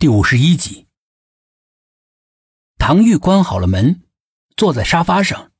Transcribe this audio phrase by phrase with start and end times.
[0.00, 0.86] 第五十一集，
[2.78, 4.00] 唐玉关好了门，
[4.56, 5.50] 坐在沙发上，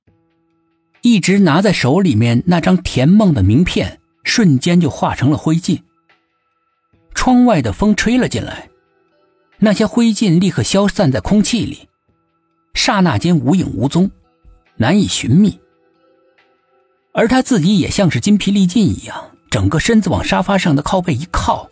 [1.02, 5.82] 一直拿在手里面那张田梦的名片，瞬间就化成了灰烬。
[7.14, 8.70] 窗外的风吹了进来，
[9.58, 11.90] 那些灰烬立刻消散在空气里，
[12.72, 14.10] 刹那间无影无踪，
[14.76, 15.60] 难以寻觅。
[17.12, 21.68] 而他自己也像是筋疲力尽一样，整个身子往沙发上的靠背一靠，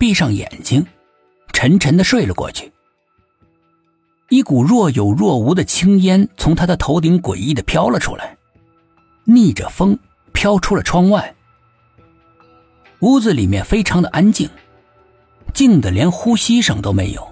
[0.00, 0.84] 闭上眼睛。
[1.62, 2.72] 沉沉的睡了过去，
[4.30, 8.36] 一股若有若无的青烟从他的头顶诡异的飘了出来，
[9.22, 9.96] 逆着风
[10.32, 11.36] 飘出了窗外。
[12.98, 14.50] 屋子里面非常的安静，
[15.54, 17.24] 静的连呼吸声都没有。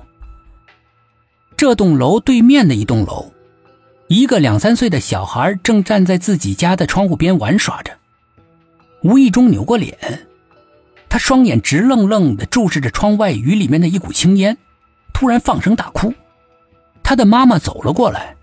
[1.57, 3.33] 这栋楼对面的一栋楼，
[4.07, 7.99] 一个两三岁的小孩正站在自己家的窗户边玩耍着，
[9.03, 10.29] 无意中扭过脸。
[11.11, 14.57] 他双眼直愣愣的注视着窗外雨里面的一股青烟，
[15.13, 16.15] 突然放声大哭。
[17.03, 18.37] 他的妈妈走了过来，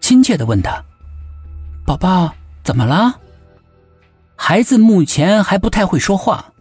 [0.00, 0.82] 亲切的问他
[1.84, 3.20] ：“宝宝，怎么了？”
[4.34, 6.52] 孩子目前还不太会说话，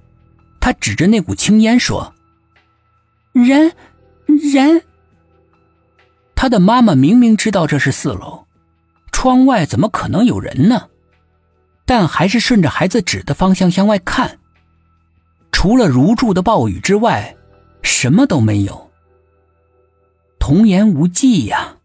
[0.59, 2.13] 他指着那股青烟说
[3.31, 3.73] ：“人，
[4.25, 4.83] 人。”
[6.35, 8.45] 他的妈妈明明知道这是四楼，
[9.13, 10.89] 窗外怎么可能有人呢？
[11.85, 14.39] 但还是顺着孩子指的方向向外看。
[15.57, 17.37] 除了如注的暴雨之外，
[17.81, 18.91] 什么都没有。
[20.37, 21.77] 童言无忌呀，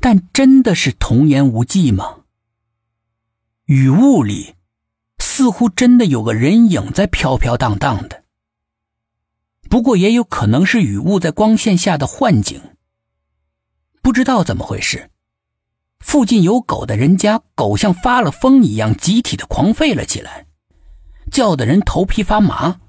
[0.00, 2.24] 但真的是童言无忌吗？
[3.66, 4.56] 雨雾里，
[5.18, 8.24] 似乎真的有个人影在飘飘荡荡的。
[9.70, 12.60] 不过也有可能是雨雾在光线下的幻景。
[14.02, 15.08] 不知道怎么回事，
[16.00, 20.46] 附近有狗的人家，狗像发了疯一样，集体的狂吠了起来。
[21.30, 22.80] 叫的人头皮发麻，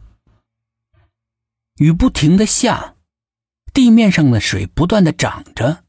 [1.77, 2.95] 雨不停的下，
[3.73, 5.83] 地面上的水不断的涨着，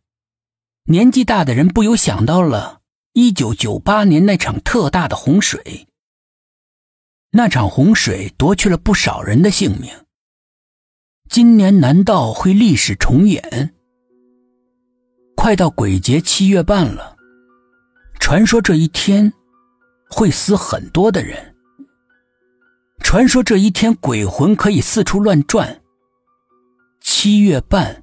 [0.85, 2.81] 年纪大的人不由想到了
[3.13, 5.87] 一九九八年那场特大的洪水。
[7.31, 9.93] 那场洪水夺去了不少人的性命，
[11.29, 13.75] 今年难道会历史重演？
[15.35, 17.17] 快到鬼节七月半了，
[18.19, 19.33] 传说这一天
[20.09, 21.56] 会死很多的人。
[23.07, 25.81] 传说这一天鬼魂可以四处乱转。
[27.01, 28.03] 七月半，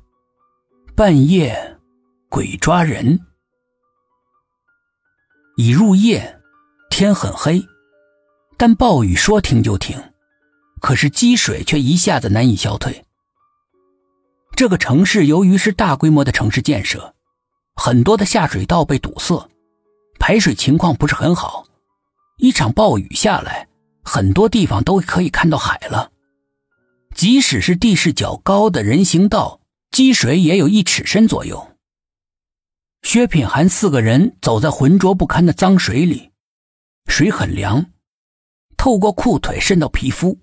[0.95, 1.77] 半夜，
[2.29, 3.19] 鬼抓人。
[5.57, 6.39] 已入夜，
[6.89, 7.61] 天很黑，
[8.55, 10.01] 但暴雨说停就停，
[10.79, 13.03] 可是积水却一下子难以消退。
[14.55, 17.13] 这个城市由于是大规模的城市建设，
[17.75, 19.49] 很多的下水道被堵塞，
[20.17, 21.67] 排水情况不是很好。
[22.37, 23.67] 一场暴雨下来。
[24.03, 26.11] 很多地方都可以看到海了，
[27.15, 31.77] 即使是地势较高的人行道，积水也有一尺深左右。
[33.01, 36.31] 薛品涵四个人走在浑浊不堪的脏水里，
[37.07, 37.91] 水很凉，
[38.77, 40.39] 透过裤腿渗到皮肤，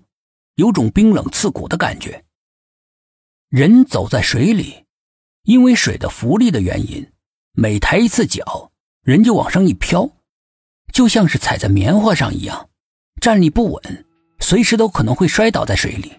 [0.55, 2.23] 有种冰冷刺骨的感觉。
[3.49, 4.85] 人走在水里，
[5.43, 7.11] 因为水的浮力的原因，
[7.53, 8.71] 每抬一次脚，
[9.03, 10.09] 人就往上一飘，
[10.93, 12.69] 就像是踩在棉花上一样。
[13.21, 14.05] 站立不稳，
[14.39, 16.11] 随时都可能会摔倒在水里。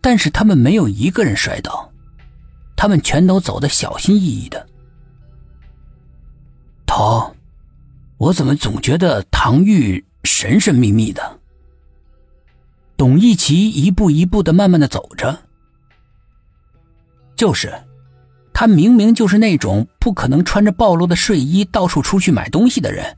[0.00, 1.90] 但是他们没有一个人摔倒，
[2.76, 4.66] 他们全都走得小心翼翼的。
[6.86, 7.34] 头，
[8.18, 11.38] 我怎么总觉得唐玉神神秘秘的？
[12.96, 15.38] 董一奇一步一步的慢慢的走着。
[17.36, 17.72] 就是，
[18.52, 23.16] 他明明就是那种不可能穿着暴露的睡衣到处出去买东西的人，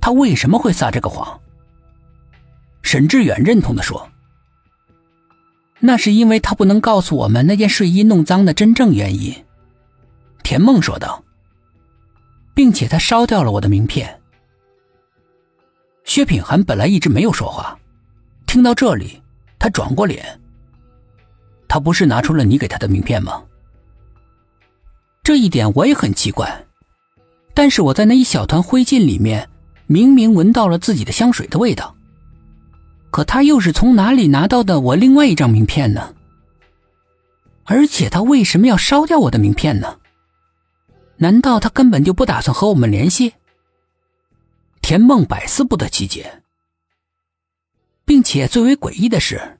[0.00, 1.38] 他为什么会撒这个谎？
[2.90, 4.10] 沈志远认同的说
[5.78, 9.32] ：“那是因为他不能告诉我们那件睡衣弄脏的真正原因。”
[10.42, 11.22] 田梦说道，
[12.52, 14.20] 并且他烧掉了我的名片。
[16.02, 17.78] 薛品涵本来一直没有说话，
[18.44, 19.22] 听到这里，
[19.56, 20.40] 他转过脸。
[21.68, 23.40] 他不是拿出了你给他的名片吗？
[25.22, 26.66] 这一点我也很奇怪，
[27.54, 29.48] 但是我在那一小团灰烬里面，
[29.86, 31.94] 明明闻到了自己的香水的味道。
[33.10, 36.14] 可他又是从哪里拿到的我另外一张名片呢？
[37.64, 39.98] 而且他为什么要烧掉我的名片呢？
[41.16, 43.34] 难道他根本就不打算和我们联系？
[44.80, 46.42] 田梦百思不得其解，
[48.04, 49.58] 并且最为诡异的是，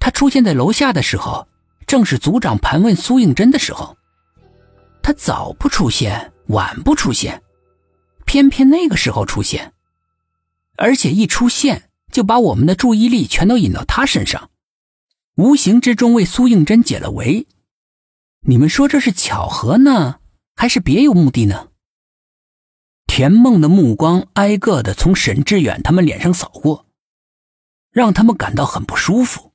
[0.00, 1.46] 他出现在楼下的时候，
[1.86, 3.96] 正是组长盘问苏应真的时候。
[5.02, 7.42] 他早不出现，晚不出现，
[8.24, 9.72] 偏偏那个时候出现，
[10.76, 11.85] 而且一出现。
[12.16, 14.48] 就把我们的注意力全都引到他身上，
[15.34, 17.46] 无形之中为苏应真解了围。
[18.46, 20.18] 你们说这是巧合呢，
[20.54, 21.68] 还是别有目的呢？
[23.06, 26.86] 田梦的目光挨个的从沈志远他们脸上扫过，
[27.90, 29.52] 让他们感到很不舒服。